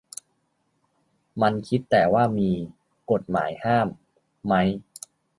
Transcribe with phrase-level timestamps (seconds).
[1.41, 2.49] มันคิดแต่ว่ามี
[3.11, 3.87] 'กฎหมายห้าม'
[4.51, 4.67] มั้ย